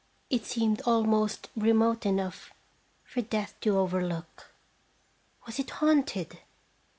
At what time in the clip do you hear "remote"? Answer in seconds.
1.55-2.07